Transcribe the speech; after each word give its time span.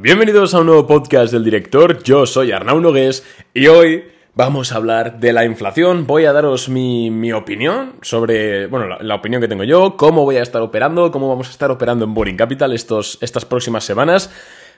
Bienvenidos 0.00 0.54
a 0.54 0.60
un 0.60 0.66
nuevo 0.66 0.86
podcast 0.86 1.32
del 1.32 1.42
director, 1.42 2.04
yo 2.04 2.24
soy 2.24 2.52
Arnau 2.52 2.78
Nogués 2.78 3.26
y 3.52 3.66
hoy 3.66 4.04
vamos 4.36 4.70
a 4.70 4.76
hablar 4.76 5.18
de 5.18 5.32
la 5.32 5.44
inflación, 5.44 6.06
voy 6.06 6.24
a 6.24 6.32
daros 6.32 6.68
mi, 6.68 7.32
opinión 7.32 7.94
sobre, 8.02 8.68
bueno, 8.68 8.96
la, 9.00 9.14
opinión 9.16 9.42
que 9.42 9.48
tengo 9.48 9.64
yo, 9.64 9.96
cómo 9.96 10.22
voy 10.22 10.36
a 10.36 10.42
estar 10.42 10.62
operando, 10.62 11.10
cómo 11.10 11.28
vamos 11.28 11.48
a 11.48 11.50
estar 11.50 11.72
operando 11.72 12.04
en 12.04 12.14
Boring 12.14 12.36
Capital 12.36 12.72
estos, 12.74 13.18
estas 13.22 13.44
próximas 13.44 13.82
semanas 13.82 14.30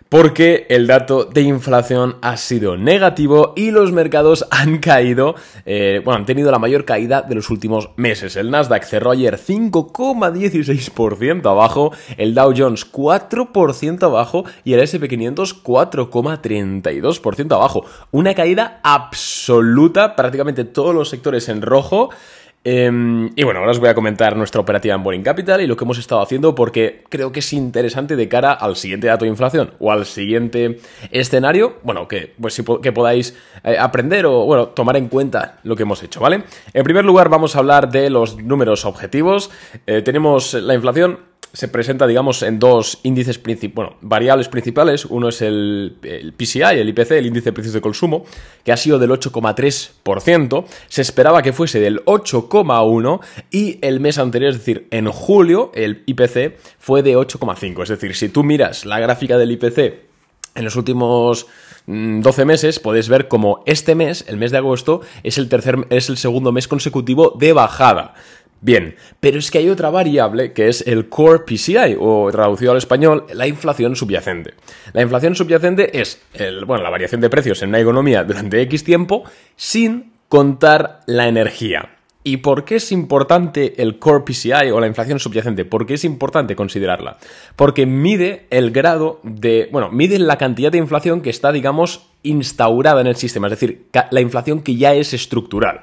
porque 0.09 0.67
el 0.71 0.87
dato 0.87 1.25
de 1.25 1.43
inflación 1.43 2.17
ha 2.23 2.37
sido 2.37 2.77
negativo 2.77 3.53
y 3.57 3.71
los 3.71 3.93
mercados 3.93 4.47
han 4.51 4.79
caído, 4.79 5.37
eh, 5.67 6.01
bueno, 6.05 6.19
han 6.19 6.27
tenido 6.27 6.51
la 6.51 6.59
mayor 6.59 6.85
caída 6.85 7.23
de 7.23 7.37
los 7.37 7.49
últimos 7.51 7.91
meses. 7.97 8.35
El 8.37 8.51
Nasdaq 8.51 8.83
cerró 8.85 9.13
ayer 9.13 9.39
5,16% 9.39 11.49
abajo, 11.49 11.93
el 12.17 12.35
Dow 12.35 12.53
Jones 12.57 12.91
4% 12.91 14.03
abajo 14.03 14.45
y 14.65 14.73
el 14.73 14.81
SP500 14.81 15.63
4,32% 15.63 17.55
abajo. 17.55 17.85
Una 18.11 18.35
caída 18.35 18.81
absoluta, 18.83 20.17
prácticamente 20.17 20.65
todos 20.65 20.93
los 20.95 21.09
sectores 21.09 21.49
en 21.49 21.63
rojo. 21.63 22.11
Em, 22.63 23.31
y 23.37 23.45
bueno, 23.45 23.61
ahora 23.61 23.73
os 23.73 23.79
voy 23.79 23.89
a 23.89 23.95
comentar 23.95 24.37
nuestra 24.37 24.61
operativa 24.61 24.95
en 24.95 25.03
Boring 25.03 25.23
Capital 25.23 25.63
y 25.63 25.67
lo 25.67 25.77
que 25.77 25.85
hemos 25.85 25.97
estado 25.97 26.21
haciendo 26.21 26.55
porque 26.55 27.05
creo 27.09 27.33
que 27.33 27.41
es 27.41 27.53
interesante 27.55 28.17
de 28.17 28.29
cara 28.29 28.53
al 28.53 28.77
siguiente 28.77 29.07
dato 29.07 29.25
de 29.25 29.31
inflación 29.31 29.73
o 29.79 29.91
al 29.91 30.05
siguiente 30.05 30.79
escenario, 31.11 31.79
bueno, 31.85 32.07
que, 32.07 32.35
pues, 32.39 32.63
que 32.83 32.93
podáis 32.93 33.35
eh, 33.65 33.79
aprender 33.79 34.27
o 34.27 34.45
bueno, 34.45 34.69
tomar 34.69 34.99
en 34.99 35.09
cuenta 35.09 35.59
lo 35.63 35.75
que 35.75 35.85
hemos 35.85 36.03
hecho, 36.03 36.21
¿vale? 36.21 36.45
En 36.75 36.85
primer 36.85 37.07
lugar 37.07 37.31
vamos 37.31 37.57
a 37.57 37.61
hablar 37.61 37.91
de 37.91 38.11
los 38.11 38.37
números 38.37 38.85
objetivos. 38.85 39.51
Eh, 39.87 40.03
tenemos 40.03 40.53
la 40.53 40.75
inflación 40.75 41.30
se 41.53 41.69
presenta, 41.69 42.07
digamos, 42.07 42.43
en 42.43 42.59
dos 42.59 43.01
índices 43.03 43.41
bueno, 43.75 43.97
variables 44.01 44.49
principales. 44.49 45.05
Uno 45.05 45.29
es 45.29 45.43
el, 45.43 45.97
PCI, 46.37 46.79
el 46.79 46.89
IPC, 46.89 47.13
el 47.13 47.27
índice 47.27 47.47
de 47.47 47.53
precios 47.53 47.75
de 47.75 47.81
consumo, 47.81 48.25
que 48.65 48.73
ha 48.73 48.77
sido 48.77 48.99
del 48.99 49.11
8,3%. 49.11 50.65
Se 50.89 51.03
esperaba 51.03 51.43
que 51.43 51.53
fuese 51.53 51.81
del 51.81 52.05
8,1% 52.05 53.21
y 53.51 53.79
el 53.83 54.01
mes 54.01 54.19
anterior, 54.19 54.51
es 54.51 54.59
decir, 54.59 54.87
en 54.91 55.11
julio, 55.11 55.73
el 55.75 56.03
IPC 56.07 56.57
fue 56.79 57.03
de 57.03 57.17
8,5%. 57.17 57.83
Es 57.83 57.89
decir, 57.89 58.15
si 58.15 58.29
tú 58.29 58.45
miras 58.45 58.85
la 58.85 59.01
gráfica 59.01 59.39
del 59.39 59.53
IPC 59.53 60.11
en 60.55 60.65
los 60.65 60.77
últimos 60.77 61.47
12 61.87 62.45
mm, 62.45 62.47
meses, 62.47 62.79
puedes 62.79 63.09
ver 63.09 63.29
como 63.29 63.63
este 63.67 63.95
mes, 63.95 64.25
el 64.29 64.37
mes 64.37 64.51
de 64.51 64.59
agosto, 64.59 65.01
es 65.23 65.39
el, 65.39 65.49
tercer, 65.49 65.87
es 65.91 66.09
el 66.09 66.17
segundo 66.17 66.53
mes 66.53 66.69
consecutivo 66.69 67.35
de 67.39 67.53
bajada. 67.53 68.15
Bien, 68.63 68.95
pero 69.21 69.39
es 69.39 69.51
que 69.51 69.59
hay 69.59 69.71
otra 69.71 69.89
variable 69.89 70.53
que 70.53 70.69
es 70.69 70.87
el 70.87 71.09
Core 71.09 71.45
PCI, 71.47 71.97
o 71.99 72.31
traducido 72.31 72.73
al 72.73 72.79
español, 72.79 73.25
la 73.33 73.47
inflación 73.47 73.97
subyacente. 73.97 74.53
La 74.93 75.03
inflación 75.03 75.35
subyacente 75.35 75.99
es 75.99 76.21
bueno, 76.67 76.83
la 76.83 76.91
variación 76.91 77.21
de 77.21 77.31
precios 77.31 77.63
en 77.63 77.71
una 77.71 77.81
economía 77.81 78.23
durante 78.25 78.61
X 78.63 78.85
tiempo 78.85 79.25
sin 79.57 80.13
contar 80.29 81.01
la 81.07 81.27
energía. 81.27 81.97
¿Y 82.23 82.37
por 82.37 82.67
qué 82.67 82.77
es 82.77 82.93
importante 82.93 83.81
el 83.83 83.99
Core 83.99 84.25
PCI 84.27 84.71
o 84.73 84.79
la 84.79 84.87
inflación 84.87 85.19
subyacente? 85.19 85.65
¿Por 85.65 85.87
qué 85.87 85.95
es 85.95 86.05
importante 86.05 86.55
considerarla? 86.55 87.17
Porque 87.57 87.87
mide 87.87 88.47
el 88.51 88.73
grado 88.73 89.21
de, 89.23 89.71
bueno, 89.73 89.91
mide 89.91 90.19
la 90.19 90.37
cantidad 90.37 90.71
de 90.71 90.77
inflación 90.77 91.23
que 91.23 91.31
está, 91.31 91.51
digamos, 91.51 92.11
instaurada 92.23 93.01
en 93.01 93.07
el 93.07 93.17
sistema, 93.17 93.47
es 93.47 93.53
decir, 93.53 93.87
la 94.11 94.21
inflación 94.21 94.61
que 94.61 94.77
ya 94.77 94.93
es 94.93 95.15
estructural. 95.15 95.81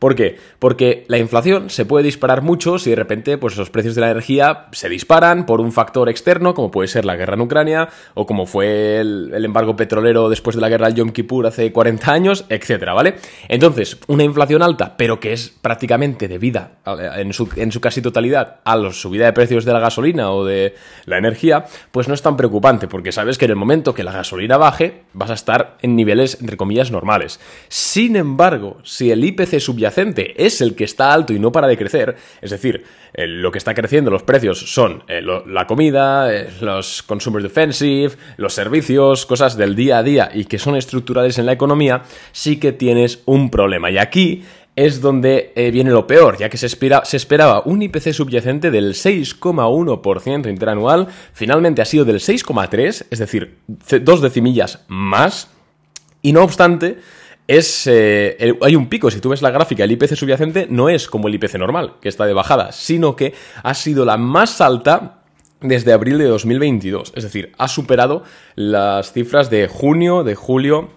¿Por 0.00 0.14
qué? 0.14 0.38
Porque 0.58 1.04
la 1.08 1.18
inflación 1.18 1.68
se 1.68 1.84
puede 1.84 2.06
disparar 2.06 2.40
mucho 2.40 2.78
si 2.78 2.88
de 2.88 2.96
repente 2.96 3.36
pues, 3.36 3.58
los 3.58 3.68
precios 3.68 3.94
de 3.94 4.00
la 4.00 4.10
energía 4.10 4.64
se 4.72 4.88
disparan 4.88 5.44
por 5.44 5.60
un 5.60 5.72
factor 5.72 6.08
externo, 6.08 6.54
como 6.54 6.70
puede 6.70 6.88
ser 6.88 7.04
la 7.04 7.16
guerra 7.16 7.34
en 7.34 7.42
Ucrania, 7.42 7.90
o 8.14 8.24
como 8.24 8.46
fue 8.46 8.98
el, 8.98 9.30
embargo 9.44 9.76
petrolero 9.76 10.30
después 10.30 10.56
de 10.56 10.62
la 10.62 10.70
guerra 10.70 10.86
del 10.86 10.96
Yom 10.96 11.10
Kippur 11.10 11.46
hace 11.46 11.70
40 11.70 12.12
años, 12.12 12.46
etcétera, 12.48 12.94
¿vale? 12.94 13.16
Entonces, 13.46 13.98
una 14.06 14.24
inflación 14.24 14.62
alta, 14.62 14.96
pero 14.96 15.20
que 15.20 15.34
es 15.34 15.50
prácticamente 15.60 16.28
debida 16.28 16.78
en 17.16 17.34
su, 17.34 17.50
en 17.56 17.70
su 17.70 17.82
casi 17.82 18.00
totalidad 18.00 18.60
a 18.64 18.76
la 18.76 18.92
subida 18.94 19.26
de 19.26 19.34
precios 19.34 19.66
de 19.66 19.74
la 19.74 19.80
gasolina 19.80 20.32
o 20.32 20.46
de 20.46 20.76
la 21.04 21.18
energía, 21.18 21.66
pues 21.90 22.08
no 22.08 22.14
es 22.14 22.22
tan 22.22 22.38
preocupante, 22.38 22.88
porque 22.88 23.12
sabes 23.12 23.36
que 23.36 23.44
en 23.44 23.50
el 23.50 23.56
momento 23.58 23.92
que 23.92 24.02
la 24.02 24.12
gasolina 24.12 24.56
baje, 24.56 25.02
vas 25.12 25.28
a 25.28 25.34
estar 25.34 25.76
en 25.82 25.94
niveles, 25.94 26.38
entre 26.40 26.56
comillas, 26.56 26.90
normales. 26.90 27.38
Sin 27.68 28.16
embargo, 28.16 28.78
si 28.82 29.10
el 29.10 29.22
IPC 29.22 29.60
subyacente 29.60 29.89
es 30.36 30.60
el 30.60 30.74
que 30.74 30.84
está 30.84 31.12
alto 31.12 31.32
y 31.32 31.38
no 31.38 31.52
para 31.52 31.68
de 31.68 31.76
crecer, 31.76 32.16
es 32.40 32.50
decir, 32.50 32.84
eh, 33.12 33.26
lo 33.26 33.50
que 33.50 33.58
está 33.58 33.74
creciendo 33.74 34.10
los 34.10 34.22
precios 34.22 34.72
son 34.72 35.02
eh, 35.08 35.22
la 35.46 35.66
comida, 35.66 36.32
eh, 36.32 36.48
los 36.60 37.02
consumer 37.02 37.42
defensive, 37.42 38.14
los 38.36 38.54
servicios, 38.54 39.26
cosas 39.26 39.56
del 39.56 39.74
día 39.74 39.98
a 39.98 40.02
día 40.02 40.30
y 40.32 40.44
que 40.44 40.58
son 40.58 40.76
estructurales 40.76 41.38
en 41.38 41.46
la 41.46 41.52
economía, 41.52 42.02
sí 42.32 42.58
que 42.58 42.72
tienes 42.72 43.22
un 43.26 43.50
problema. 43.50 43.90
Y 43.90 43.98
aquí 43.98 44.44
es 44.76 45.00
donde 45.00 45.52
viene 45.72 45.90
lo 45.90 46.06
peor, 46.06 46.38
ya 46.38 46.48
que 46.48 46.56
se, 46.56 46.68
se 46.68 47.16
esperaba 47.16 47.62
un 47.66 47.82
IPC 47.82 48.12
subyacente 48.12 48.70
del 48.70 48.94
6,1% 48.94 50.48
interanual, 50.48 51.08
finalmente 51.34 51.82
ha 51.82 51.84
sido 51.84 52.04
del 52.04 52.20
6,3%, 52.20 53.06
es 53.10 53.18
decir, 53.18 53.58
dos 54.02 54.22
decimillas 54.22 54.84
más, 54.88 55.50
y 56.22 56.32
no 56.32 56.44
obstante, 56.44 56.98
es, 57.50 57.88
eh, 57.88 58.54
hay 58.62 58.76
un 58.76 58.88
pico, 58.88 59.10
si 59.10 59.20
tú 59.20 59.30
ves 59.30 59.42
la 59.42 59.50
gráfica, 59.50 59.82
el 59.82 59.90
IPC 59.90 60.14
subyacente 60.14 60.68
no 60.70 60.88
es 60.88 61.08
como 61.08 61.26
el 61.26 61.34
IPC 61.34 61.58
normal, 61.58 61.94
que 62.00 62.08
está 62.08 62.24
de 62.24 62.32
bajada, 62.32 62.70
sino 62.70 63.16
que 63.16 63.34
ha 63.64 63.74
sido 63.74 64.04
la 64.04 64.16
más 64.16 64.60
alta 64.60 65.22
desde 65.60 65.92
abril 65.92 66.18
de 66.18 66.26
2022. 66.26 67.12
Es 67.16 67.24
decir, 67.24 67.52
ha 67.58 67.66
superado 67.66 68.22
las 68.54 69.12
cifras 69.12 69.50
de 69.50 69.66
junio, 69.66 70.22
de 70.22 70.36
julio 70.36 70.90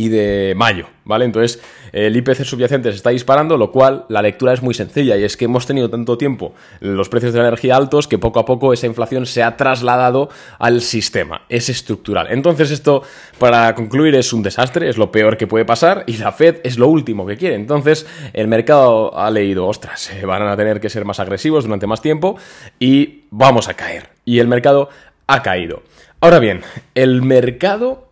y 0.00 0.08
de 0.08 0.54
mayo, 0.56 0.86
¿vale? 1.04 1.26
Entonces, 1.26 1.60
el 1.92 2.16
IPC 2.16 2.44
subyacente 2.44 2.90
se 2.90 2.96
está 2.96 3.10
disparando, 3.10 3.58
lo 3.58 3.70
cual 3.70 4.06
la 4.08 4.22
lectura 4.22 4.54
es 4.54 4.62
muy 4.62 4.72
sencilla 4.72 5.18
y 5.18 5.24
es 5.24 5.36
que 5.36 5.44
hemos 5.44 5.66
tenido 5.66 5.90
tanto 5.90 6.16
tiempo 6.16 6.54
los 6.80 7.10
precios 7.10 7.34
de 7.34 7.40
la 7.40 7.48
energía 7.48 7.76
altos 7.76 8.08
que 8.08 8.16
poco 8.16 8.40
a 8.40 8.46
poco 8.46 8.72
esa 8.72 8.86
inflación 8.86 9.26
se 9.26 9.42
ha 9.42 9.58
trasladado 9.58 10.30
al 10.58 10.80
sistema, 10.80 11.42
es 11.50 11.68
estructural. 11.68 12.28
Entonces, 12.30 12.70
esto, 12.70 13.02
para 13.38 13.74
concluir, 13.74 14.14
es 14.14 14.32
un 14.32 14.42
desastre, 14.42 14.88
es 14.88 14.96
lo 14.96 15.12
peor 15.12 15.36
que 15.36 15.46
puede 15.46 15.66
pasar 15.66 16.04
y 16.06 16.16
la 16.16 16.32
Fed 16.32 16.60
es 16.64 16.78
lo 16.78 16.88
último 16.88 17.26
que 17.26 17.36
quiere. 17.36 17.56
Entonces, 17.56 18.06
el 18.32 18.48
mercado 18.48 19.14
ha 19.18 19.30
leído, 19.30 19.66
ostras, 19.66 20.10
van 20.24 20.48
a 20.48 20.56
tener 20.56 20.80
que 20.80 20.88
ser 20.88 21.04
más 21.04 21.20
agresivos 21.20 21.64
durante 21.64 21.86
más 21.86 22.00
tiempo 22.00 22.38
y 22.78 23.24
vamos 23.30 23.68
a 23.68 23.74
caer. 23.74 24.08
Y 24.24 24.38
el 24.38 24.48
mercado 24.48 24.88
ha 25.26 25.42
caído. 25.42 25.82
Ahora 26.22 26.38
bien, 26.38 26.62
el 26.94 27.20
mercado 27.20 28.09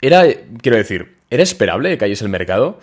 era, 0.00 0.24
quiero 0.60 0.76
decir, 0.76 1.16
¿era 1.30 1.42
esperable 1.42 1.90
que 1.90 1.98
cayese 1.98 2.24
el 2.24 2.30
mercado? 2.30 2.78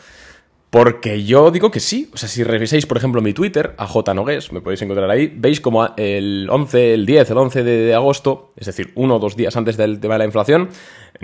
Porque 0.69 1.23
yo 1.23 1.51
digo 1.51 1.69
que 1.69 1.79
sí. 1.79 2.09
O 2.13 2.17
sea, 2.17 2.27
si 2.27 2.43
revisáis, 2.43 2.87
por 2.87 2.97
ejemplo, 2.97 3.21
mi 3.21 3.33
Twitter, 3.33 3.75
a 3.77 3.85
J. 3.85 4.13
Nogues, 4.15 4.51
me 4.51 4.59
podéis 4.59 4.81
encontrar 4.81 5.07
ahí, 5.11 5.31
veis 5.35 5.61
como 5.61 5.87
el 5.97 6.47
11, 6.49 6.95
el 6.95 7.05
10, 7.05 7.29
el 7.29 7.37
11 7.37 7.63
de 7.63 7.93
agosto, 7.93 8.51
es 8.57 8.65
decir, 8.65 8.91
uno 8.95 9.17
o 9.17 9.19
dos 9.19 9.35
días 9.35 9.55
antes 9.55 9.77
del 9.77 9.99
tema 9.99 10.15
de 10.15 10.19
la 10.19 10.25
inflación, 10.25 10.69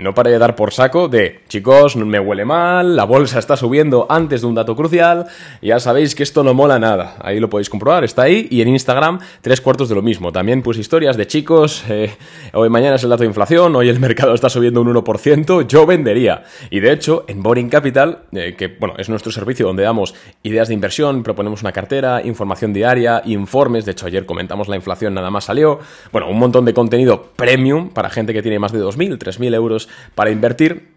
no 0.00 0.14
paré 0.14 0.30
de 0.30 0.38
dar 0.38 0.56
por 0.56 0.72
saco 0.72 1.08
de, 1.08 1.40
chicos, 1.48 1.96
me 1.96 2.18
huele 2.18 2.44
mal, 2.44 2.96
la 2.96 3.04
bolsa 3.04 3.38
está 3.38 3.56
subiendo 3.56 4.06
antes 4.08 4.40
de 4.40 4.46
un 4.46 4.54
dato 4.54 4.74
crucial, 4.74 5.26
ya 5.60 5.78
sabéis 5.78 6.14
que 6.14 6.22
esto 6.22 6.42
no 6.42 6.54
mola 6.54 6.78
nada. 6.78 7.16
Ahí 7.20 7.38
lo 7.38 7.50
podéis 7.50 7.68
comprobar, 7.68 8.04
está 8.04 8.22
ahí. 8.22 8.48
Y 8.50 8.62
en 8.62 8.68
Instagram, 8.68 9.20
tres 9.42 9.60
cuartos 9.60 9.88
de 9.88 9.94
lo 9.94 10.02
mismo. 10.02 10.32
También 10.32 10.62
pues 10.62 10.78
historias 10.78 11.16
de 11.16 11.26
chicos, 11.26 11.84
eh, 11.88 12.10
hoy 12.52 12.68
mañana 12.70 12.96
es 12.96 13.04
el 13.04 13.10
dato 13.10 13.22
de 13.22 13.28
inflación, 13.28 13.76
hoy 13.76 13.88
el 13.88 14.00
mercado 14.00 14.34
está 14.34 14.48
subiendo 14.48 14.80
un 14.80 14.92
1%, 14.92 15.66
yo 15.66 15.86
vendería. 15.86 16.44
Y 16.70 16.80
de 16.80 16.92
hecho, 16.92 17.24
en 17.28 17.42
Boring 17.42 17.68
Capital, 17.68 18.20
eh, 18.32 18.54
que 18.56 18.68
bueno, 18.68 18.94
es 18.98 19.08
nuestro 19.08 19.30
servicio 19.30 19.66
donde 19.66 19.82
damos 19.82 20.14
ideas 20.42 20.68
de 20.68 20.74
inversión, 20.74 21.22
proponemos 21.22 21.60
una 21.62 21.72
cartera, 21.72 22.22
información 22.24 22.72
diaria, 22.72 23.22
informes, 23.26 23.84
de 23.84 23.92
hecho 23.92 24.06
ayer 24.06 24.24
comentamos 24.24 24.68
la 24.68 24.76
inflación, 24.76 25.14
nada 25.14 25.30
más 25.30 25.44
salió, 25.44 25.78
bueno, 26.12 26.28
un 26.28 26.38
montón 26.38 26.64
de 26.64 26.72
contenido 26.72 27.30
premium 27.36 27.90
para 27.90 28.08
gente 28.08 28.32
que 28.32 28.42
tiene 28.42 28.58
más 28.58 28.72
de 28.72 28.80
2.000, 28.80 29.18
3.000 29.18 29.54
euros 29.54 29.89
para 30.14 30.30
invertir, 30.30 30.88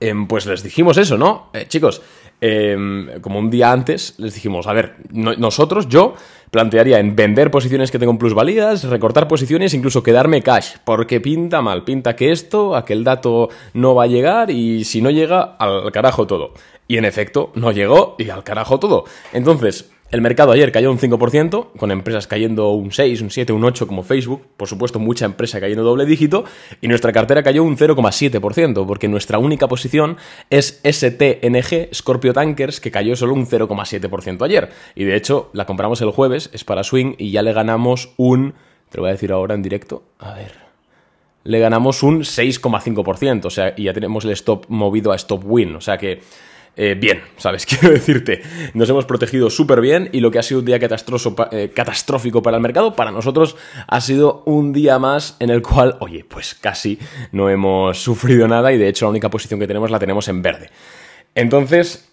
em, 0.00 0.26
pues 0.26 0.46
les 0.46 0.62
dijimos 0.62 0.96
eso, 0.98 1.16
¿no? 1.16 1.50
Eh, 1.52 1.66
chicos, 1.68 2.02
em, 2.40 3.20
como 3.20 3.38
un 3.38 3.50
día 3.50 3.72
antes, 3.72 4.14
les 4.18 4.34
dijimos, 4.34 4.66
a 4.66 4.72
ver, 4.72 4.96
nosotros, 5.10 5.88
yo, 5.88 6.14
plantearía 6.50 7.00
en 7.00 7.16
vender 7.16 7.50
posiciones 7.50 7.90
que 7.90 7.98
tengo 7.98 8.16
plusvalías, 8.16 8.84
recortar 8.84 9.26
posiciones, 9.26 9.74
incluso 9.74 10.02
quedarme 10.02 10.42
cash, 10.42 10.76
porque 10.84 11.20
pinta 11.20 11.62
mal, 11.62 11.82
pinta 11.82 12.14
que 12.14 12.30
esto, 12.30 12.76
aquel 12.76 13.02
dato 13.02 13.48
no 13.72 13.94
va 13.94 14.04
a 14.04 14.06
llegar 14.06 14.50
y 14.50 14.84
si 14.84 15.02
no 15.02 15.10
llega, 15.10 15.56
al 15.58 15.90
carajo 15.90 16.26
todo. 16.26 16.54
Y 16.86 16.98
en 16.98 17.06
efecto, 17.06 17.50
no 17.54 17.72
llegó 17.72 18.14
y 18.18 18.28
al 18.30 18.44
carajo 18.44 18.78
todo. 18.78 19.04
Entonces, 19.32 19.90
el 20.14 20.20
mercado 20.20 20.52
ayer 20.52 20.70
cayó 20.70 20.92
un 20.92 20.98
5%, 20.98 21.72
con 21.76 21.90
empresas 21.90 22.28
cayendo 22.28 22.70
un 22.70 22.92
6, 22.92 23.20
un 23.20 23.30
7, 23.30 23.52
un 23.52 23.64
8 23.64 23.88
como 23.88 24.04
Facebook, 24.04 24.46
por 24.56 24.68
supuesto 24.68 25.00
mucha 25.00 25.24
empresa 25.24 25.58
cayendo 25.58 25.82
doble 25.82 26.06
dígito, 26.06 26.44
y 26.80 26.86
nuestra 26.86 27.10
cartera 27.10 27.42
cayó 27.42 27.64
un 27.64 27.76
0,7%, 27.76 28.86
porque 28.86 29.08
nuestra 29.08 29.38
única 29.38 29.66
posición 29.66 30.16
es 30.50 30.80
STNG 30.84 31.92
Scorpio 31.92 32.32
Tankers, 32.32 32.78
que 32.78 32.92
cayó 32.92 33.16
solo 33.16 33.34
un 33.34 33.44
0,7% 33.44 34.44
ayer. 34.44 34.70
Y 34.94 35.02
de 35.02 35.16
hecho, 35.16 35.50
la 35.52 35.66
compramos 35.66 36.00
el 36.00 36.12
jueves, 36.12 36.48
es 36.52 36.62
para 36.62 36.84
Swing, 36.84 37.16
y 37.18 37.32
ya 37.32 37.42
le 37.42 37.52
ganamos 37.52 38.14
un... 38.16 38.54
Te 38.90 38.98
lo 38.98 39.02
voy 39.02 39.08
a 39.08 39.14
decir 39.14 39.32
ahora 39.32 39.56
en 39.56 39.62
directo. 39.62 40.04
A 40.20 40.34
ver. 40.34 40.52
le 41.42 41.58
ganamos 41.58 42.04
un 42.04 42.20
6,5%, 42.20 43.46
o 43.46 43.50
sea, 43.50 43.74
y 43.76 43.82
ya 43.84 43.92
tenemos 43.92 44.24
el 44.24 44.30
stop 44.30 44.66
movido 44.68 45.10
a 45.10 45.16
stop 45.16 45.42
win, 45.44 45.74
o 45.74 45.80
sea 45.80 45.98
que 45.98 46.20
eh, 46.76 46.96
bien, 46.98 47.22
¿sabes? 47.36 47.66
Quiero 47.66 47.90
decirte, 47.90 48.42
nos 48.74 48.88
hemos 48.88 49.04
protegido 49.04 49.50
súper 49.50 49.80
bien 49.80 50.08
y 50.12 50.20
lo 50.20 50.30
que 50.30 50.38
ha 50.38 50.42
sido 50.42 50.60
un 50.60 50.66
día 50.66 50.76
eh, 50.76 51.72
catastrófico 51.74 52.42
para 52.42 52.56
el 52.56 52.62
mercado, 52.62 52.94
para 52.94 53.12
nosotros 53.12 53.56
ha 53.86 54.00
sido 54.00 54.42
un 54.46 54.72
día 54.72 54.98
más 54.98 55.36
en 55.40 55.50
el 55.50 55.62
cual, 55.62 55.96
oye, 56.00 56.24
pues 56.24 56.54
casi 56.54 56.98
no 57.32 57.48
hemos 57.48 58.02
sufrido 58.02 58.48
nada 58.48 58.72
y 58.72 58.78
de 58.78 58.88
hecho 58.88 59.06
la 59.06 59.10
única 59.10 59.30
posición 59.30 59.60
que 59.60 59.66
tenemos 59.66 59.90
la 59.90 59.98
tenemos 59.98 60.28
en 60.28 60.42
verde. 60.42 60.70
Entonces, 61.34 62.10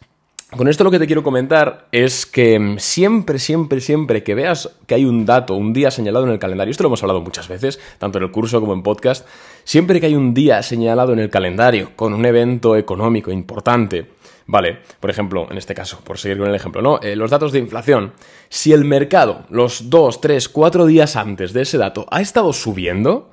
con 0.56 0.68
esto 0.68 0.84
lo 0.84 0.92
que 0.92 1.00
te 1.00 1.06
quiero 1.06 1.24
comentar 1.24 1.88
es 1.94 2.26
que 2.26 2.76
siempre, 2.78 3.40
siempre, 3.40 3.80
siempre 3.80 4.22
que 4.22 4.36
veas 4.36 4.70
que 4.86 4.96
hay 4.96 5.06
un 5.06 5.26
dato, 5.26 5.56
un 5.56 5.72
día 5.72 5.92
señalado 5.92 6.26
en 6.26 6.34
el 6.34 6.40
calendario, 6.40 6.72
esto 6.72 6.84
lo 6.84 6.90
hemos 6.90 7.02
hablado 7.02 7.22
muchas 7.22 7.48
veces, 7.48 7.80
tanto 8.00 8.18
en 8.18 8.26
el 8.26 8.32
curso 8.32 8.60
como 8.60 8.74
en 8.74 8.84
podcast, 8.84 9.26
siempre 9.64 10.02
que 10.02 10.08
hay 10.08 10.16
un 10.16 10.34
día 10.34 10.62
señalado 10.62 11.14
en 11.14 11.20
el 11.20 11.30
calendario 11.30 11.92
con 11.96 12.14
un 12.14 12.26
evento 12.26 12.76
económico 12.76 13.32
importante, 13.32 14.08
vale, 14.46 14.80
por 15.00 15.10
ejemplo, 15.10 15.48
en 15.50 15.58
este 15.58 15.76
caso, 15.76 16.00
por 16.04 16.18
seguir 16.18 16.38
con 16.38 16.48
el 16.48 16.56
ejemplo, 16.56 16.82
¿no? 16.82 17.00
Eh, 17.02 17.16
los 17.16 17.32
datos 17.32 17.52
de 17.52 17.60
inflación, 17.60 18.14
si 18.50 18.74
el 18.74 18.86
mercado 18.86 19.46
los 19.50 19.90
2, 19.90 20.22
3, 20.22 20.50
4 20.50 20.86
días 20.86 21.16
antes 21.16 21.54
de 21.54 21.62
ese 21.62 21.78
dato 21.78 22.06
ha 22.12 22.22
estado 22.22 22.54
subiendo, 22.54 23.32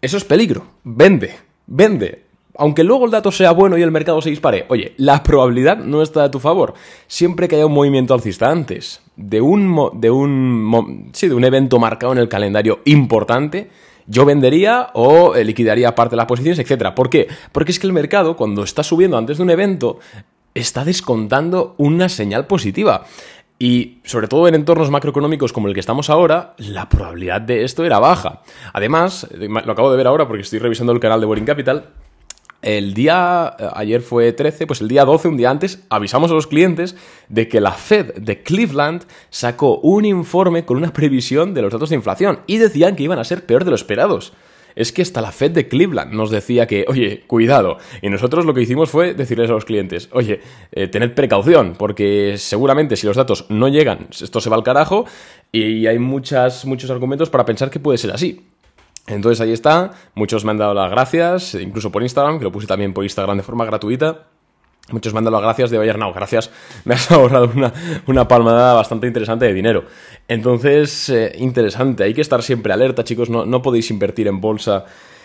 eso 0.00 0.16
es 0.16 0.24
peligro, 0.24 0.66
vende, 0.84 1.36
vende, 1.66 2.24
aunque 2.56 2.84
luego 2.84 3.06
el 3.06 3.10
dato 3.10 3.32
sea 3.32 3.52
bueno 3.52 3.78
y 3.78 3.82
el 3.82 3.90
mercado 3.90 4.20
se 4.20 4.30
dispare, 4.30 4.66
oye, 4.68 4.94
la 4.98 5.22
probabilidad 5.22 5.78
no 5.78 6.02
está 6.02 6.24
a 6.24 6.30
tu 6.30 6.38
favor. 6.38 6.74
Siempre 7.06 7.48
que 7.48 7.56
haya 7.56 7.66
un 7.66 7.72
movimiento 7.72 8.14
alcista 8.14 8.50
antes 8.50 9.00
de 9.16 9.40
un, 9.40 9.90
de 9.94 10.10
un, 10.10 11.10
sí, 11.12 11.28
de 11.28 11.34
un 11.34 11.44
evento 11.44 11.78
marcado 11.78 12.12
en 12.12 12.18
el 12.18 12.28
calendario 12.28 12.80
importante, 12.84 13.70
yo 14.06 14.24
vendería 14.24 14.90
o 14.94 15.34
liquidaría 15.34 15.94
parte 15.94 16.12
de 16.12 16.18
las 16.18 16.26
posiciones, 16.26 16.58
etc. 16.58 16.92
¿Por 16.94 17.08
qué? 17.08 17.28
Porque 17.52 17.72
es 17.72 17.78
que 17.78 17.86
el 17.86 17.92
mercado, 17.92 18.36
cuando 18.36 18.64
está 18.64 18.82
subiendo 18.82 19.16
antes 19.16 19.38
de 19.38 19.42
un 19.44 19.50
evento, 19.50 19.98
está 20.54 20.84
descontando 20.84 21.74
una 21.78 22.08
señal 22.08 22.46
positiva. 22.46 23.04
Y 23.58 23.98
sobre 24.04 24.26
todo 24.26 24.48
en 24.48 24.56
entornos 24.56 24.90
macroeconómicos 24.90 25.52
como 25.52 25.68
el 25.68 25.74
que 25.74 25.80
estamos 25.80 26.10
ahora, 26.10 26.54
la 26.58 26.88
probabilidad 26.88 27.40
de 27.40 27.62
esto 27.62 27.84
era 27.84 28.00
baja. 28.00 28.42
Además, 28.72 29.28
lo 29.32 29.72
acabo 29.72 29.90
de 29.90 29.96
ver 29.96 30.08
ahora 30.08 30.26
porque 30.26 30.42
estoy 30.42 30.58
revisando 30.58 30.92
el 30.92 31.00
canal 31.00 31.20
de 31.20 31.26
Boring 31.26 31.44
Capital, 31.44 31.92
el 32.62 32.94
día, 32.94 33.56
eh, 33.58 33.68
ayer 33.74 34.02
fue 34.02 34.32
13, 34.32 34.68
pues 34.68 34.80
el 34.80 34.88
día 34.88 35.04
12, 35.04 35.26
un 35.26 35.36
día 35.36 35.50
antes, 35.50 35.84
avisamos 35.90 36.30
a 36.30 36.34
los 36.34 36.46
clientes 36.46 36.94
de 37.28 37.48
que 37.48 37.60
la 37.60 37.72
Fed 37.72 38.14
de 38.14 38.44
Cleveland 38.44 39.02
sacó 39.30 39.78
un 39.78 40.04
informe 40.04 40.64
con 40.64 40.76
una 40.76 40.92
previsión 40.92 41.54
de 41.54 41.62
los 41.62 41.72
datos 41.72 41.90
de 41.90 41.96
inflación 41.96 42.38
y 42.46 42.58
decían 42.58 42.94
que 42.94 43.02
iban 43.02 43.18
a 43.18 43.24
ser 43.24 43.46
peor 43.46 43.64
de 43.64 43.70
lo 43.70 43.76
esperados. 43.76 44.32
Es 44.74 44.92
que 44.92 45.02
hasta 45.02 45.20
la 45.20 45.32
Fed 45.32 45.52
de 45.52 45.68
Cleveland 45.68 46.12
nos 46.12 46.30
decía 46.30 46.66
que, 46.66 46.84
oye, 46.88 47.24
cuidado. 47.26 47.78
Y 48.00 48.08
nosotros 48.08 48.44
lo 48.44 48.54
que 48.54 48.62
hicimos 48.62 48.90
fue 48.90 49.14
decirles 49.14 49.50
a 49.50 49.54
los 49.54 49.64
clientes, 49.64 50.08
oye, 50.12 50.40
eh, 50.72 50.88
tened 50.88 51.14
precaución, 51.14 51.74
porque 51.78 52.34
seguramente 52.38 52.96
si 52.96 53.06
los 53.06 53.16
datos 53.16 53.46
no 53.48 53.68
llegan, 53.68 54.08
esto 54.10 54.40
se 54.40 54.50
va 54.50 54.56
al 54.56 54.62
carajo 54.62 55.04
y 55.50 55.86
hay 55.86 55.98
muchas, 55.98 56.64
muchos 56.64 56.90
argumentos 56.90 57.30
para 57.30 57.44
pensar 57.44 57.70
que 57.70 57.80
puede 57.80 57.98
ser 57.98 58.12
así. 58.12 58.46
Entonces 59.06 59.40
ahí 59.40 59.52
está, 59.52 59.90
muchos 60.14 60.44
me 60.44 60.52
han 60.52 60.58
dado 60.58 60.74
las 60.74 60.90
gracias, 60.90 61.54
incluso 61.54 61.90
por 61.90 62.02
Instagram, 62.02 62.38
que 62.38 62.44
lo 62.44 62.52
puse 62.52 62.66
también 62.66 62.92
por 62.92 63.04
Instagram 63.04 63.36
de 63.36 63.42
forma 63.42 63.64
gratuita. 63.64 64.28
Muchos 64.90 65.12
me 65.12 65.18
han 65.18 65.24
dado 65.24 65.36
las 65.36 65.44
gracias 65.44 65.70
de, 65.70 65.78
oye, 65.78 65.92
gracias, 66.14 66.50
me 66.84 66.94
has 66.94 67.10
ahorrado 67.10 67.50
una, 67.54 67.72
una 68.06 68.26
palmada 68.26 68.74
bastante 68.74 69.06
interesante 69.06 69.46
de 69.46 69.54
dinero. 69.54 69.84
Entonces, 70.28 71.08
eh, 71.08 71.32
interesante, 71.38 72.04
hay 72.04 72.14
que 72.14 72.20
estar 72.20 72.42
siempre 72.42 72.72
alerta, 72.72 73.04
chicos, 73.04 73.30
no, 73.30 73.46
no 73.46 73.62
podéis 73.62 73.90
invertir 73.90 74.26
en 74.28 74.40
bolsa 74.40 74.84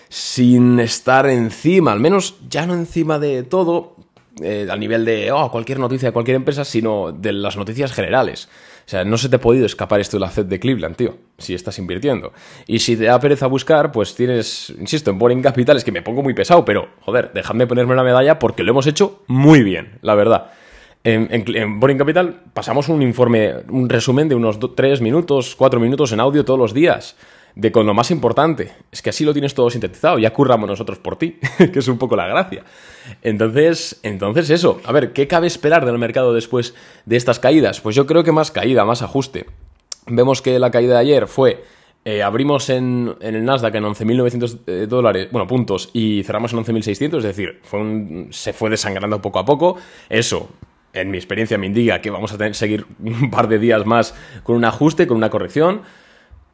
sin 0.09 0.79
estar 0.79 1.27
encima, 1.27 1.91
al 1.91 1.99
menos 1.99 2.35
ya 2.47 2.65
no 2.65 2.73
encima 2.73 3.19
de 3.19 3.43
todo, 3.43 3.95
eh, 4.41 4.67
a 4.69 4.75
nivel 4.75 5.03
de 5.03 5.31
oh, 5.31 5.49
cualquier 5.51 5.79
noticia 5.79 6.09
de 6.09 6.13
cualquier 6.13 6.35
empresa, 6.35 6.63
sino 6.63 7.11
de 7.11 7.33
las 7.33 7.57
noticias 7.57 7.91
generales. 7.91 8.49
O 8.87 8.89
sea, 8.89 9.03
no 9.03 9.17
se 9.17 9.27
te 9.27 9.35
ha 9.35 9.41
podido 9.41 9.65
escapar 9.65 9.99
esto 9.99 10.15
de 10.15 10.21
la 10.21 10.29
FED 10.29 10.45
de 10.45 10.61
Cleveland, 10.61 10.95
tío, 10.95 11.17
si 11.37 11.53
estás 11.53 11.77
invirtiendo. 11.77 12.31
Y 12.67 12.79
si 12.79 12.95
te 12.95 13.03
da 13.03 13.19
pereza 13.19 13.45
buscar, 13.47 13.91
pues 13.91 14.15
tienes, 14.15 14.73
insisto, 14.79 15.11
en 15.11 15.19
Boring 15.19 15.41
Capital 15.41 15.75
es 15.75 15.83
que 15.83 15.91
me 15.91 16.01
pongo 16.01 16.23
muy 16.23 16.33
pesado, 16.33 16.63
pero 16.63 16.87
joder, 17.01 17.33
dejadme 17.33 17.67
ponerme 17.67 17.91
una 17.91 18.03
medalla 18.03 18.39
porque 18.39 18.63
lo 18.63 18.71
hemos 18.71 18.87
hecho 18.87 19.23
muy 19.27 19.61
bien, 19.61 19.99
la 20.01 20.15
verdad. 20.15 20.51
En, 21.03 21.27
en, 21.31 21.81
Boring 21.81 21.97
Capital 21.97 22.43
pasamos 22.53 22.87
un 22.87 23.01
informe, 23.01 23.55
un 23.69 23.89
resumen 23.89 24.29
de 24.29 24.35
unos 24.35 24.57
3 24.73 25.01
minutos, 25.01 25.57
4 25.57 25.81
minutos 25.81 26.13
en 26.13 26.21
audio 26.21 26.45
todos 26.45 26.59
los 26.59 26.73
días 26.73 27.17
de 27.57 27.71
con 27.71 27.87
lo 27.87 27.93
más 27.95 28.11
importante. 28.11 28.71
Es 28.91 29.01
que 29.01 29.09
así 29.09 29.25
lo 29.25 29.33
tienes 29.33 29.55
todo 29.55 29.69
sintetizado, 29.71 30.19
ya 30.19 30.31
curramos 30.31 30.69
nosotros 30.69 30.99
por 30.99 31.17
ti, 31.17 31.39
que 31.57 31.79
es 31.79 31.87
un 31.87 31.97
poco 31.97 32.15
la 32.15 32.27
gracia. 32.27 32.63
Entonces, 33.23 33.99
entonces 34.03 34.51
eso, 34.51 34.79
a 34.85 34.91
ver, 34.91 35.11
¿qué 35.11 35.27
cabe 35.27 35.47
esperar 35.47 35.85
del 35.85 35.97
mercado 35.97 36.33
después 36.33 36.75
de 37.05 37.17
estas 37.17 37.39
caídas? 37.39 37.81
Pues 37.81 37.95
yo 37.95 38.05
creo 38.05 38.23
que 38.23 38.31
más 38.31 38.51
caída, 38.51 38.85
más 38.85 39.01
ajuste. 39.01 39.47
Vemos 40.05 40.43
que 40.43 40.59
la 40.59 40.69
caída 40.69 40.93
de 40.93 40.99
ayer 40.99 41.27
fue 41.27 41.63
eh, 42.05 42.21
abrimos 42.21 42.69
en, 42.69 43.15
el 43.19 43.43
Nasdaq 43.43 43.73
en 43.73 43.83
11.900 43.83 44.59
eh, 44.67 44.85
dólares, 44.87 45.27
bueno, 45.31 45.47
puntos, 45.47 45.89
y 45.93 46.23
cerramos 46.23 46.53
en 46.53 46.59
11.600, 46.59 47.17
es 47.17 47.23
decir, 47.23 47.59
fue 47.63 48.27
se 48.29 48.53
fue 48.53 48.69
desangrando 48.69 49.19
poco 49.21 49.39
a 49.39 49.45
poco. 49.45 49.77
Eso, 50.09 50.47
en 50.93 51.09
mi 51.09 51.17
experiencia, 51.17 51.57
me 51.57 51.65
indica 51.65 51.99
que 51.99 52.11
vamos 52.11 52.31
a 52.31 52.37
tener, 52.37 52.55
seguir 52.55 52.85
un 53.03 53.31
par 53.31 53.47
de 53.47 53.57
días 53.57 53.85
más 53.85 54.15
con 54.43 54.55
un 54.55 54.63
ajuste, 54.63 55.07
con 55.07 55.17
una 55.17 55.29
corrección. 55.29 55.81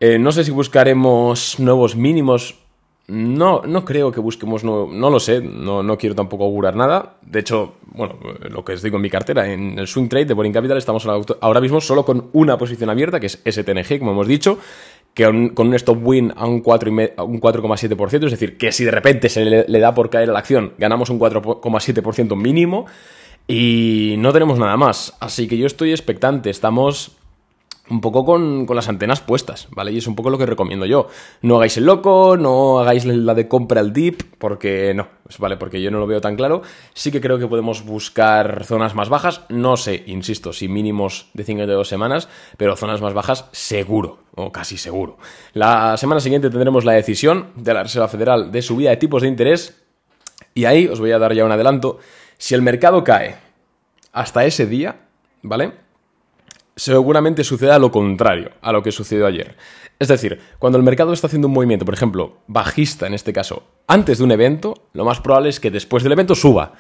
Eh, 0.06 0.20
no 0.20 0.34
sé 0.34 0.44
si 0.44 0.52
buscaremos 0.52 1.62
nuevos 1.62 1.96
mínimos. 1.96 2.56
No, 3.08 3.62
no 3.66 3.86
creo 3.86 4.12
que 4.12 4.20
busquemos, 4.20 4.66
no, 4.66 4.86
no 4.86 5.10
lo 5.10 5.18
sé, 5.18 5.40
no, 5.40 5.82
no, 5.82 5.98
quiero 5.98 6.14
tampoco 6.14 6.44
augurar 6.44 6.76
nada. 6.76 7.16
De 7.22 7.40
hecho, 7.40 7.76
bueno, 7.86 8.18
lo 8.50 8.66
que 8.66 8.74
os 8.74 8.82
digo 8.82 8.98
en 8.98 9.02
mi 9.02 9.10
cartera, 9.10 9.50
en 9.50 9.80
el 9.80 9.88
swing 9.88 10.10
trade 10.10 10.26
de 10.26 10.34
Boring 10.34 10.52
Capital 10.52 10.78
estamos 10.78 11.08
ahora 11.40 11.62
mismo 11.62 11.80
solo 11.80 12.04
con 12.04 12.28
una 12.34 12.58
posición 12.58 12.90
abierta, 12.90 13.22
que 13.22 13.28
es 13.28 13.42
STNG, 13.50 14.00
como 14.00 14.12
hemos 14.12 14.28
dicho, 14.28 14.60
que 15.14 15.24
con 15.54 15.68
un 15.68 15.74
stop 15.76 16.06
win 16.06 16.34
a 16.36 16.48
un 16.48 16.62
4,7%, 16.62 18.26
es 18.26 18.32
decir, 18.32 18.58
que 18.58 18.74
si 18.74 18.84
de 18.84 18.92
repente 18.92 19.30
se 19.30 19.46
le, 19.46 19.66
le 19.70 19.80
da 19.80 19.94
por 19.94 20.10
caer 20.10 20.30
a 20.30 20.34
la 20.34 20.40
acción, 20.40 20.74
ganamos 20.78 21.10
un 21.12 21.18
4,7% 21.18 22.36
mínimo 22.36 22.88
y 23.48 24.16
no 24.18 24.34
tenemos 24.34 24.60
nada 24.60 24.76
más. 24.76 25.16
Así 25.22 25.48
que 25.48 25.58
yo 25.58 25.66
estoy 25.66 25.92
expectante, 25.92 26.50
estamos 26.50 27.16
un 27.90 28.00
poco 28.00 28.24
con, 28.24 28.66
las 28.74 28.88
antenas 28.88 29.20
puestas, 29.20 29.68
¿vale? 29.72 29.92
Y 29.92 29.98
es 29.98 30.08
un 30.08 30.16
poco 30.16 30.30
lo 30.30 30.38
que 30.38 30.46
recomiendo 30.46 30.86
yo. 30.86 31.08
No 31.42 31.58
hagáis 31.58 31.78
el 31.78 31.86
loco, 31.86 32.38
no 32.38 32.80
hagáis 32.80 33.06
la 33.06 33.34
de 33.34 33.48
compra 33.48 33.82
al 33.82 33.92
dip, 33.92 34.22
porque 34.38 34.94
no, 34.94 35.08
pues 35.24 35.38
vale, 35.38 35.58
porque 35.58 35.82
yo 35.82 35.92
no 35.92 36.00
lo 36.00 36.08
veo 36.08 36.22
tan 36.22 36.36
claro. 36.36 36.62
Sí 36.94 37.12
que 37.12 37.20
creo 37.20 37.40
que 37.40 37.48
podemos 37.48 37.84
buscar 37.84 38.64
zonas 38.64 38.96
más 38.96 39.10
bajas, 39.10 39.42
no 39.50 39.76
sé, 39.76 40.04
insisto, 40.08 40.54
si 40.54 40.70
mínimos 40.70 41.28
de 41.34 41.44
52 41.44 41.88
semanas, 41.88 42.30
pero 42.58 42.78
zonas 42.78 43.02
más 43.02 43.14
bajas 43.14 43.50
seguro, 43.52 44.20
o 44.36 44.52
casi 44.52 44.78
seguro. 44.78 45.18
La 45.54 45.98
semana 45.98 46.22
siguiente 46.22 46.50
tendremos 46.50 46.86
la 46.86 46.94
decisión 46.94 47.50
de 47.56 47.74
la 47.74 47.84
Reserva 47.84 48.08
Federal 48.08 48.52
de 48.52 48.62
subida 48.62 48.92
de 48.92 48.98
tipos 48.98 49.22
de 49.24 49.28
interés, 49.28 49.84
y 50.54 50.66
ahí 50.66 50.88
os 50.88 51.00
voy 51.00 51.12
a 51.12 51.20
dar 51.20 51.34
ya 51.34 51.44
un 51.44 51.52
adelanto. 51.52 52.00
Si 52.38 52.56
el 52.56 52.62
mercado 52.62 53.04
cae 53.04 53.36
hasta 54.14 54.46
ese 54.46 54.68
día, 54.68 55.02
¿vale? 55.42 55.83
Seguramente 56.76 57.44
suceda 57.44 57.80
lo 57.80 57.92
contrario 57.92 58.52
a 58.62 58.72
lo 58.72 58.82
que 58.82 58.92
sucedió 58.92 59.28
ayer. 59.28 59.56
Es 60.00 60.08
decir, 60.08 60.40
cuando 60.60 60.78
el 60.78 60.84
mercado 60.84 61.14
está 61.14 61.28
haciendo 61.28 61.48
un 61.48 61.54
movimiento, 61.54 61.86
por 61.86 61.94
ejemplo, 61.94 62.40
bajista 62.48 63.08
en 63.08 63.14
este 63.14 63.32
caso, 63.32 63.64
antes 63.88 64.18
de 64.18 64.24
un 64.24 64.32
evento, 64.32 64.74
lo 64.94 65.06
más 65.06 65.22
probable 65.22 65.50
es 65.50 65.60
que 65.60 65.72
después 65.72 66.04
del 66.04 66.12
evento 66.12 66.36
suba. 66.36 66.74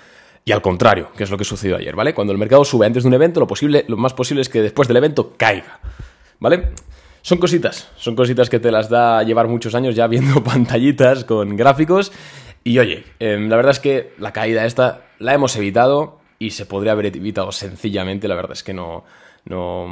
Y 0.46 0.52
al 0.52 0.62
contrario, 0.62 1.10
que 1.16 1.24
es 1.24 1.32
lo 1.32 1.38
que 1.38 1.46
sucedió 1.46 1.78
ayer, 1.78 1.96
¿vale? 1.96 2.14
Cuando 2.14 2.34
el 2.34 2.40
mercado 2.40 2.66
sube 2.66 2.86
antes 2.86 3.04
de 3.04 3.08
un 3.08 3.14
evento, 3.14 3.40
lo, 3.40 3.48
posible, 3.48 3.86
lo 3.88 3.96
más 3.96 4.14
posible 4.14 4.42
es 4.42 4.50
que 4.50 4.62
después 4.62 4.90
del 4.90 4.98
evento 4.98 5.36
caiga, 5.38 5.80
¿vale? 6.40 6.72
Son 7.22 7.38
cositas, 7.38 7.90
son 7.96 8.18
cositas 8.18 8.50
que 8.50 8.60
te 8.60 8.70
las 8.70 8.90
da 8.90 9.24
llevar 9.24 9.48
muchos 9.48 9.74
años 9.76 9.96
ya 9.96 10.08
viendo 10.08 10.44
pantallitas 10.44 11.24
con 11.24 11.56
gráficos. 11.56 12.12
Y 12.66 12.80
oye, 12.80 13.06
em, 13.20 13.48
la 13.48 13.56
verdad 13.56 13.72
es 13.72 13.80
que 13.80 14.14
la 14.18 14.34
caída 14.34 14.66
esta 14.66 15.06
la 15.20 15.34
hemos 15.34 15.56
evitado 15.56 16.20
y 16.40 16.52
se 16.52 16.66
podría 16.66 16.92
haber 16.92 17.06
evitado 17.06 17.54
sencillamente, 17.54 18.28
la 18.28 18.36
verdad 18.36 18.52
es 18.52 18.64
que 18.64 18.74
no, 18.74 19.06
no, 19.46 19.88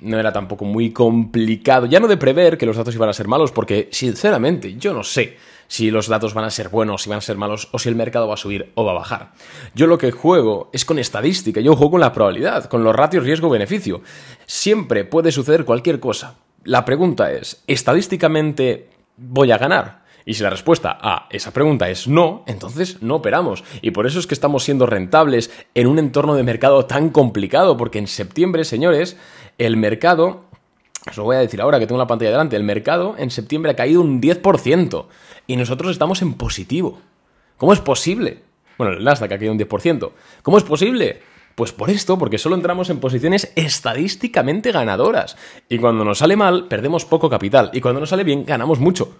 no 0.00 0.18
era 0.18 0.32
tampoco 0.32 0.64
muy 0.64 0.92
complicado, 0.92 1.86
ya 1.86 2.00
no 2.00 2.08
de 2.08 2.16
prever 2.16 2.58
que 2.58 2.66
los 2.66 2.76
datos 2.76 2.94
iban 2.94 3.08
a 3.08 3.14
ser 3.14 3.28
malos, 3.28 3.52
porque 3.52 3.88
sinceramente 3.92 4.76
yo 4.76 4.92
no 4.92 5.04
sé 5.04 5.36
si 5.68 5.90
los 5.90 6.08
datos 6.08 6.34
van 6.34 6.44
a 6.44 6.50
ser 6.50 6.68
buenos, 6.68 7.02
si 7.02 7.10
van 7.10 7.18
a 7.18 7.22
ser 7.22 7.36
malos, 7.36 7.68
o 7.72 7.78
si 7.78 7.88
el 7.88 7.94
mercado 7.94 8.26
va 8.26 8.34
a 8.34 8.38
subir 8.38 8.72
o 8.74 8.84
va 8.84 8.90
a 8.90 8.96
bajar. 8.96 9.32
Yo 9.74 9.86
lo 9.86 9.98
que 9.98 10.10
juego 10.10 10.68
es 10.72 10.84
con 10.84 10.98
estadística, 10.98 11.60
yo 11.60 11.76
juego 11.76 11.92
con 11.92 12.00
la 12.00 12.12
probabilidad, 12.12 12.64
con 12.64 12.82
los 12.82 12.94
ratios 12.94 13.24
riesgo-beneficio. 13.24 14.02
Siempre 14.46 15.04
puede 15.04 15.30
suceder 15.30 15.64
cualquier 15.64 16.00
cosa. 16.00 16.38
La 16.64 16.84
pregunta 16.84 17.32
es, 17.32 17.62
¿estadísticamente 17.66 18.88
voy 19.16 19.52
a 19.52 19.58
ganar? 19.58 19.99
Y 20.24 20.34
si 20.34 20.42
la 20.42 20.50
respuesta 20.50 20.98
a 21.00 21.26
esa 21.30 21.52
pregunta 21.52 21.88
es 21.88 22.08
no, 22.08 22.44
entonces 22.46 23.02
no 23.02 23.16
operamos. 23.16 23.64
Y 23.82 23.90
por 23.90 24.06
eso 24.06 24.18
es 24.18 24.26
que 24.26 24.34
estamos 24.34 24.64
siendo 24.64 24.86
rentables 24.86 25.50
en 25.74 25.86
un 25.86 25.98
entorno 25.98 26.34
de 26.34 26.42
mercado 26.42 26.86
tan 26.86 27.10
complicado, 27.10 27.76
porque 27.76 27.98
en 27.98 28.06
septiembre, 28.06 28.64
señores, 28.64 29.16
el 29.58 29.76
mercado 29.76 30.50
os 31.08 31.16
lo 31.16 31.24
voy 31.24 31.36
a 31.36 31.40
decir 31.40 31.60
ahora 31.60 31.78
que 31.78 31.86
tengo 31.86 31.98
la 31.98 32.06
pantalla 32.06 32.30
delante, 32.30 32.56
el 32.56 32.62
mercado 32.62 33.14
en 33.16 33.30
septiembre 33.30 33.72
ha 33.72 33.76
caído 33.76 34.02
un 34.02 34.20
10% 34.20 35.06
y 35.46 35.56
nosotros 35.56 35.92
estamos 35.92 36.20
en 36.22 36.34
positivo. 36.34 37.00
¿Cómo 37.56 37.72
es 37.72 37.80
posible? 37.80 38.42
Bueno, 38.76 38.94
el 38.94 39.04
Nasdaq 39.04 39.32
ha 39.32 39.38
caído 39.38 39.52
un 39.52 39.58
10%. 39.58 40.10
¿Cómo 40.42 40.58
es 40.58 40.64
posible? 40.64 41.22
Pues 41.54 41.72
por 41.72 41.90
esto, 41.90 42.18
porque 42.18 42.38
solo 42.38 42.54
entramos 42.54 42.90
en 42.90 43.00
posiciones 43.00 43.52
estadísticamente 43.56 44.72
ganadoras. 44.72 45.36
Y 45.68 45.78
cuando 45.78 46.04
nos 46.04 46.18
sale 46.18 46.36
mal, 46.36 46.68
perdemos 46.68 47.04
poco 47.04 47.28
capital. 47.28 47.70
Y 47.72 47.80
cuando 47.80 48.00
nos 48.00 48.10
sale 48.10 48.24
bien, 48.24 48.44
ganamos 48.44 48.78
mucho. 48.78 49.14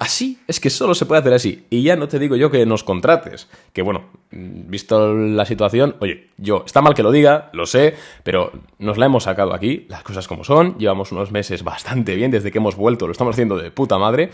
Así, 0.00 0.38
es 0.46 0.60
que 0.60 0.70
solo 0.70 0.94
se 0.94 1.04
puede 1.04 1.20
hacer 1.20 1.34
así. 1.34 1.66
Y 1.68 1.82
ya 1.82 1.94
no 1.94 2.08
te 2.08 2.18
digo 2.18 2.34
yo 2.34 2.50
que 2.50 2.64
nos 2.64 2.84
contrates. 2.84 3.48
Que 3.74 3.82
bueno, 3.82 4.04
visto 4.30 5.14
la 5.14 5.44
situación, 5.44 5.94
oye, 6.00 6.28
yo, 6.38 6.62
está 6.64 6.80
mal 6.80 6.94
que 6.94 7.02
lo 7.02 7.12
diga, 7.12 7.50
lo 7.52 7.66
sé, 7.66 7.96
pero 8.22 8.50
nos 8.78 8.96
la 8.96 9.04
hemos 9.04 9.24
sacado 9.24 9.52
aquí, 9.52 9.84
las 9.90 10.02
cosas 10.02 10.26
como 10.26 10.42
son. 10.42 10.78
Llevamos 10.78 11.12
unos 11.12 11.32
meses 11.32 11.62
bastante 11.62 12.14
bien 12.14 12.30
desde 12.30 12.50
que 12.50 12.56
hemos 12.56 12.76
vuelto, 12.76 13.06
lo 13.06 13.12
estamos 13.12 13.34
haciendo 13.34 13.58
de 13.58 13.70
puta 13.70 13.98
madre. 13.98 14.30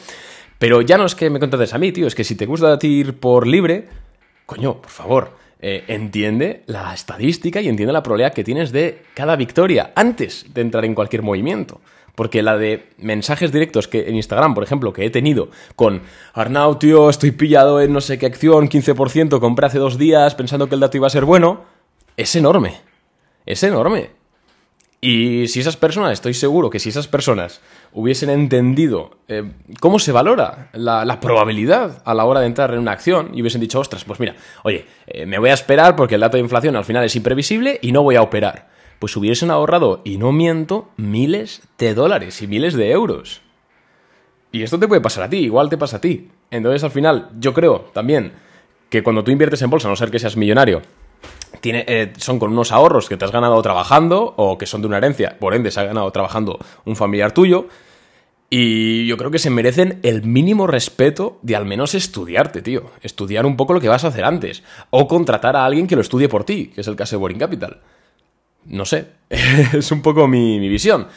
Pero 0.60 0.82
ya 0.82 0.98
no 0.98 1.04
es 1.04 1.16
que 1.16 1.30
me 1.30 1.40
contrates 1.40 1.74
a 1.74 1.78
mí, 1.78 1.90
tío, 1.90 2.06
es 2.06 2.14
que 2.14 2.22
si 2.22 2.36
te 2.36 2.46
gusta 2.46 2.78
ir 2.82 3.18
por 3.18 3.44
libre, 3.44 3.88
coño, 4.46 4.80
por 4.80 4.90
favor 4.90 5.32
eh, 5.58 5.82
entiende 5.88 6.62
la 6.66 6.94
estadística 6.94 7.60
y 7.60 7.66
entiende 7.66 7.92
la 7.92 8.04
probabilidad 8.04 8.34
que 8.34 8.44
tienes 8.44 8.70
de 8.70 9.02
cada 9.14 9.34
victoria 9.34 9.90
antes 9.96 10.46
de 10.54 10.60
entrar 10.60 10.84
en 10.84 10.94
cualquier 10.94 11.22
movimiento. 11.22 11.80
Porque 12.16 12.42
la 12.42 12.56
de 12.56 12.88
mensajes 12.98 13.52
directos 13.52 13.86
que 13.86 14.08
en 14.08 14.16
Instagram, 14.16 14.54
por 14.54 14.64
ejemplo, 14.64 14.92
que 14.92 15.06
he 15.06 15.10
tenido 15.10 15.50
con 15.76 16.02
Arnau, 16.34 16.76
tío, 16.78 17.08
estoy 17.08 17.30
pillado 17.30 17.80
en 17.80 17.92
no 17.92 18.00
sé 18.00 18.18
qué 18.18 18.26
acción, 18.26 18.68
15%, 18.68 19.38
compré 19.38 19.66
hace 19.66 19.78
dos 19.78 19.98
días 19.98 20.34
pensando 20.34 20.68
que 20.68 20.74
el 20.74 20.80
dato 20.80 20.96
iba 20.96 21.06
a 21.06 21.10
ser 21.10 21.24
bueno, 21.24 21.62
es 22.16 22.34
enorme. 22.34 22.80
Es 23.44 23.62
enorme. 23.62 24.10
Y 25.00 25.46
si 25.48 25.60
esas 25.60 25.76
personas, 25.76 26.12
estoy 26.12 26.34
seguro 26.34 26.70
que 26.70 26.80
si 26.80 26.88
esas 26.88 27.06
personas 27.06 27.60
hubiesen 27.92 28.30
entendido 28.30 29.18
eh, 29.28 29.44
cómo 29.78 29.98
se 29.98 30.10
valora 30.10 30.70
la, 30.72 31.20
probabilidad 31.20 32.02
a 32.04 32.14
la 32.14 32.24
hora 32.24 32.40
de 32.40 32.46
entrar 32.46 32.72
en 32.72 32.80
una 32.80 32.92
acción 32.92 33.30
y 33.32 33.42
hubiesen 33.42 33.60
dicho, 33.60 33.78
ostras, 33.78 34.04
pues 34.04 34.18
mira, 34.18 34.34
oye, 34.64 34.86
eh, 35.06 35.26
me 35.26 35.38
voy 35.38 35.50
a 35.50 35.54
esperar 35.54 35.96
porque 35.96 36.14
el 36.16 36.22
dato 36.22 36.38
de 36.38 36.42
inflación 36.42 36.76
al 36.76 36.84
final 36.84 37.04
es 37.04 37.14
imprevisible 37.14 37.78
y 37.82 37.92
no 37.92 38.02
voy 38.02 38.16
a 38.16 38.22
operar. 38.22 38.68
Pues 38.98 39.16
hubiesen 39.16 39.50
ahorrado, 39.50 40.00
y 40.04 40.18
no 40.18 40.32
miento, 40.32 40.88
miles 40.96 41.62
de 41.78 41.94
dólares 41.94 42.40
y 42.42 42.46
miles 42.46 42.74
de 42.74 42.90
euros. 42.90 43.42
Y 44.52 44.62
esto 44.62 44.78
te 44.78 44.88
puede 44.88 45.00
pasar 45.00 45.24
a 45.24 45.30
ti, 45.30 45.38
igual 45.38 45.68
te 45.68 45.76
pasa 45.76 45.98
a 45.98 46.00
ti. 46.00 46.30
Entonces 46.50 46.82
al 46.84 46.90
final, 46.90 47.30
yo 47.38 47.52
creo 47.52 47.90
también 47.92 48.32
que 48.88 49.02
cuando 49.02 49.22
tú 49.22 49.30
inviertes 49.30 49.60
en 49.62 49.70
bolsa, 49.70 49.88
a 49.88 49.90
no 49.90 49.96
ser 49.96 50.10
que 50.10 50.18
seas 50.18 50.36
millonario, 50.36 50.82
eh, 51.62 52.12
son 52.18 52.38
con 52.38 52.52
unos 52.52 52.72
ahorros 52.72 53.08
que 53.08 53.16
te 53.16 53.24
has 53.24 53.32
ganado 53.32 53.60
trabajando 53.62 54.34
o 54.36 54.56
que 54.56 54.66
son 54.66 54.80
de 54.80 54.86
una 54.86 54.98
herencia, 54.98 55.36
por 55.38 55.54
ende 55.54 55.70
se 55.70 55.80
ha 55.80 55.84
ganado 55.84 56.10
trabajando 56.10 56.58
un 56.84 56.96
familiar 56.96 57.32
tuyo. 57.32 57.68
Y 58.48 59.06
yo 59.08 59.16
creo 59.16 59.32
que 59.32 59.40
se 59.40 59.50
merecen 59.50 59.98
el 60.04 60.22
mínimo 60.22 60.68
respeto 60.68 61.38
de 61.42 61.56
al 61.56 61.64
menos 61.64 61.96
estudiarte, 61.96 62.62
tío. 62.62 62.92
Estudiar 63.02 63.44
un 63.44 63.56
poco 63.56 63.72
lo 63.72 63.80
que 63.80 63.88
vas 63.88 64.04
a 64.04 64.08
hacer 64.08 64.24
antes. 64.24 64.62
O 64.90 65.08
contratar 65.08 65.56
a 65.56 65.64
alguien 65.64 65.88
que 65.88 65.96
lo 65.96 66.00
estudie 66.00 66.28
por 66.28 66.44
ti, 66.44 66.68
que 66.68 66.82
es 66.82 66.86
el 66.86 66.94
caso 66.94 67.16
de 67.16 67.20
Boring 67.20 67.40
Capital. 67.40 67.80
No 68.68 68.84
sé, 68.84 69.06
es 69.30 69.90
un 69.92 70.02
poco 70.02 70.28
mi, 70.28 70.58
mi 70.58 70.68
visión. 70.68 71.08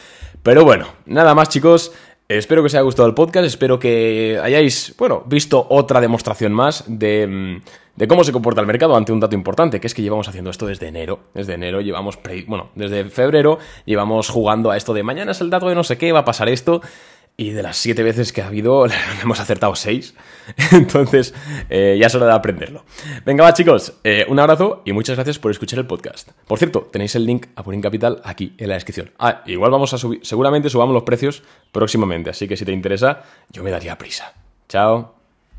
Pero 0.44 0.63
bueno, 0.63 0.88
nada 1.06 1.36
más 1.36 1.50
chicos. 1.50 1.91
Espero 2.29 2.62
que 2.62 2.68
os 2.68 2.75
haya 2.75 2.84
gustado 2.84 3.08
el 3.08 3.15
podcast, 3.15 3.48
espero 3.48 3.79
que 3.79 4.39
hayáis, 4.39 4.94
bueno, 5.00 5.24
visto 5.25 5.65
otra 5.68 6.00
demostración 6.00 6.53
más 6.53 6.84
de, 6.86 7.25
mm, 7.25 7.62
de, 7.96 8.08
cómo 8.08 8.24
se 8.24 8.32
comporta 8.32 8.62
el 8.62 8.68
mercado 8.68 8.96
ante 8.96 9.12
un 9.12 9.20
dato 9.20 9.34
importante, 9.34 9.79
que 9.79 9.88
es 9.88 9.96
que 9.96 10.03
llevamos 10.03 10.27
haciendo 10.27 10.51
esto 10.51 10.68
desde 10.68 10.88
enero. 10.88 11.22
Desde 11.34 11.56
enero 11.56 11.82
llevamos, 11.82 12.20
bueno, 12.46 12.70
desde 12.75 13.06
febrero 13.06 13.58
llevamos 13.86 14.29
jugando 14.29 14.70
a 14.70 14.77
esto 14.77 14.94
de 14.94 15.01
mañana 15.01 15.32
es 15.32 15.41
el 15.41 15.50
dato 15.50 15.70
de 15.70 15.74
no 15.74 15.84
sé 15.84 15.98
qué, 15.98 16.12
va 16.12 16.20
a 16.20 16.25
pasar 16.25 16.50
esto. 16.50 16.82
Y 17.39 17.51
de 17.51 17.63
las 17.63 17.77
siete 17.77 18.03
veces 18.03 18.34
que 18.34 18.41
ha 18.41 18.48
habido, 18.48 18.86
hemos 19.24 19.39
acertado 19.39 19.74
seis. 19.74 20.13
Entonces, 20.74 21.34
eh, 21.69 21.98
ya 21.98 22.08
es 22.08 22.15
hora 22.15 22.25
de 22.25 22.34
aprenderlo. 22.34 22.84
Venga, 23.25 23.46
va, 23.46 23.53
chicos. 23.53 23.93
Eh, 24.03 24.25
un 24.27 24.41
abrazo 24.41 24.81
y 24.84 24.91
muchas 24.91 25.15
gracias 25.15 25.39
por 25.39 25.50
escuchar 25.50 25.79
el 25.79 25.88
podcast. 25.88 26.31
Por 26.46 26.60
cierto, 26.60 26.89
tenéis 26.91 27.15
el 27.15 27.25
link 27.25 27.48
a 27.55 27.63
Purin 27.63 27.79
Capital 27.79 28.22
aquí 28.25 28.55
en 28.58 28.67
la 28.67 28.74
descripción. 28.74 29.12
Ah, 29.17 29.41
igual 29.46 29.72
vamos 29.72 29.93
a 29.93 29.98
subir, 29.98 30.19
seguramente 30.22 30.69
subamos 30.69 30.93
los 30.93 31.03
precios 31.03 31.41
próximamente. 31.72 32.29
Así 32.29 32.46
que 32.46 32.58
si 32.58 32.65
te 32.65 32.74
interesa, 32.74 33.24
yo 33.51 33.63
me 33.63 33.72
daría 33.72 33.98
prisa. 33.98 34.34
Chao. 34.67 35.18